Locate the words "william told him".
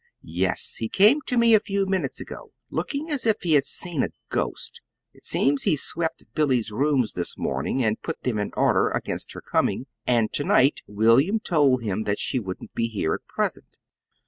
10.87-12.05